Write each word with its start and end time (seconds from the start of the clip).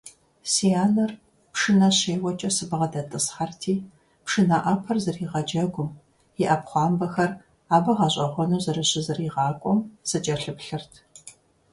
Си 0.51 0.67
анэр 0.83 1.11
пшынэ 1.53 1.89
щеуэкӀэ 1.97 2.49
сыбгъэдэтӀысхьэрти, 2.55 3.75
пшынэ 4.25 4.57
Ӏэпэр 4.63 4.97
зэригъэджэгум, 5.03 5.89
и 6.41 6.43
Ӏэпхъуамбэхэр 6.49 7.31
абы 7.75 7.91
гъэщӀэгъуэну 7.97 8.61
зэрыщызэригъакӀуэм 8.63 9.79
сыкӀэлъыплъырт. 10.09 10.93